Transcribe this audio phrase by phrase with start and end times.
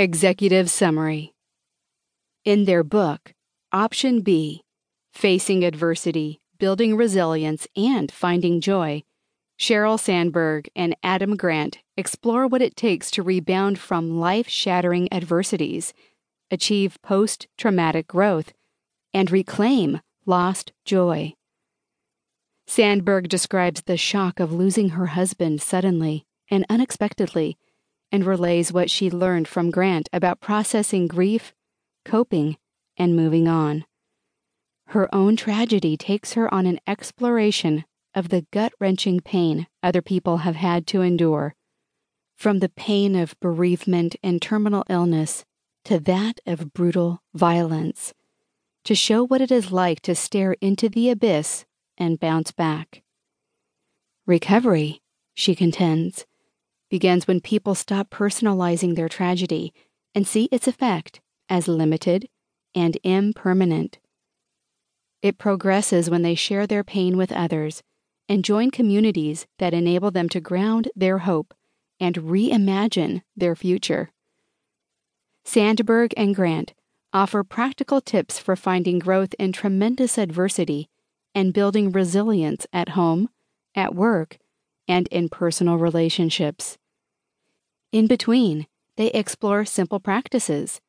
[0.00, 1.34] Executive Summary
[2.46, 3.34] In their book,
[3.70, 4.62] Option B
[5.12, 9.02] Facing Adversity, Building Resilience, and Finding Joy,
[9.58, 15.92] Sheryl Sandberg and Adam Grant explore what it takes to rebound from life shattering adversities,
[16.50, 18.54] achieve post traumatic growth,
[19.12, 21.34] and reclaim lost joy.
[22.66, 27.58] Sandberg describes the shock of losing her husband suddenly and unexpectedly
[28.12, 31.52] and relays what she learned from Grant about processing grief,
[32.04, 32.56] coping,
[32.96, 33.84] and moving on.
[34.88, 40.38] Her own tragedy takes her on an exploration of the gut wrenching pain other people
[40.38, 41.54] have had to endure.
[42.36, 45.44] From the pain of bereavement and terminal illness
[45.84, 48.12] to that of brutal violence,
[48.84, 51.64] to show what it is like to stare into the abyss
[51.96, 53.02] and bounce back.
[54.26, 55.00] Recovery,
[55.34, 56.26] she contends,
[56.90, 59.72] begins when people stop personalizing their tragedy
[60.14, 62.28] and see its effect as limited
[62.74, 63.98] and impermanent.
[65.22, 67.82] It progresses when they share their pain with others
[68.28, 71.54] and join communities that enable them to ground their hope
[71.98, 74.10] and reimagine their future.
[75.44, 76.74] Sandberg and Grant
[77.12, 80.88] offer practical tips for finding growth in tremendous adversity
[81.34, 83.28] and building resilience at home,
[83.74, 84.38] at work,
[84.86, 86.78] and in personal relationships.
[87.92, 90.80] In between, they explore simple practices,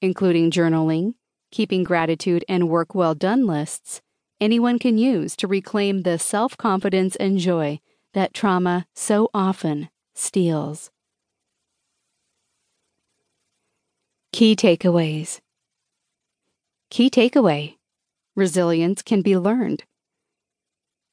[0.00, 1.14] including journaling,
[1.50, 4.02] keeping gratitude and work well done lists
[4.40, 7.78] anyone can use to reclaim the self confidence and joy
[8.14, 10.90] that trauma so often steals.
[14.32, 15.40] Key takeaways
[16.88, 17.76] Key takeaway
[18.36, 19.84] Resilience can be learned.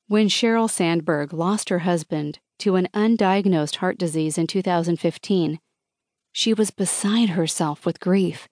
[0.09, 5.59] When Sheryl Sandberg lost her husband to an undiagnosed heart disease in 2015,
[6.31, 8.47] she was beside herself with grief.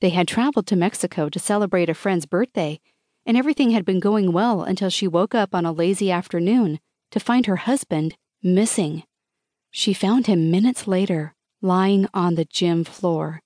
[0.00, 2.80] They had traveled to Mexico to celebrate a friend's birthday,
[3.24, 6.80] and everything had been going well until she woke up on a lazy afternoon
[7.12, 9.04] to find her husband missing.
[9.70, 13.40] She found him minutes later, lying on the gym floor,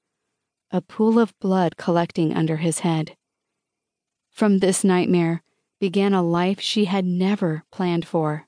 [0.71, 3.15] a pool of blood collecting under his head.
[4.31, 5.43] From this nightmare
[5.81, 8.47] began a life she had never planned for.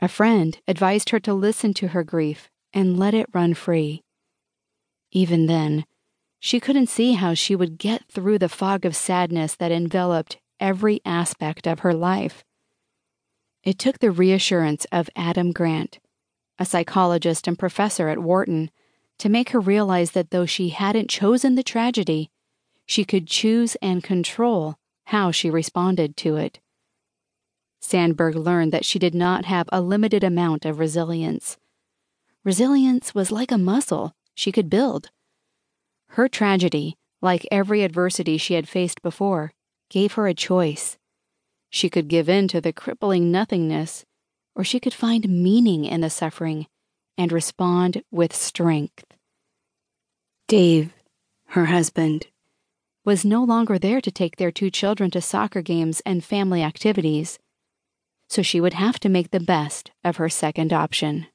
[0.00, 4.02] A friend advised her to listen to her grief and let it run free.
[5.12, 5.84] Even then,
[6.40, 11.00] she couldn't see how she would get through the fog of sadness that enveloped every
[11.04, 12.42] aspect of her life.
[13.62, 16.00] It took the reassurance of Adam Grant,
[16.58, 18.70] a psychologist and professor at Wharton,
[19.18, 22.30] to make her realize that though she hadn't chosen the tragedy,
[22.86, 26.60] she could choose and control how she responded to it.
[27.80, 31.58] Sandberg learned that she did not have a limited amount of resilience.
[32.44, 35.10] Resilience was like a muscle she could build.
[36.10, 39.52] Her tragedy, like every adversity she had faced before,
[39.90, 40.98] gave her a choice.
[41.70, 44.04] She could give in to the crippling nothingness,
[44.54, 46.66] or she could find meaning in the suffering
[47.16, 49.04] and respond with strength.
[50.48, 50.92] Dave,
[51.48, 52.26] her husband,
[53.04, 57.38] was no longer there to take their two children to soccer games and family activities
[58.32, 61.26] so she would have to make the best of her second option.